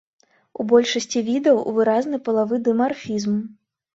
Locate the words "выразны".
1.75-2.19